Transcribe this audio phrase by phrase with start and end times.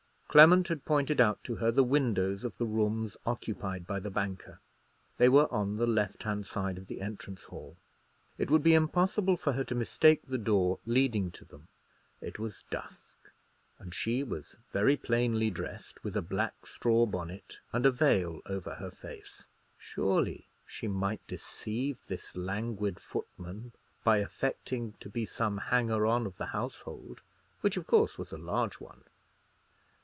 [0.31, 4.61] Clement had pointed out to her the windows of the rooms occupied by the banker.
[5.17, 7.75] They were on the left hand side of the entrance hall.
[8.37, 11.67] It would be impossible for her to mistake the door leading to them.
[12.21, 13.29] It was dusk,
[13.77, 18.75] and she was very plainly dressed, with a black straw bonnet, and a veil over
[18.75, 19.47] her face.
[19.77, 23.73] Surely she might deceive this languid footman
[24.05, 27.19] by affecting to be some hanger on of the household,
[27.59, 29.03] which of course was a large one.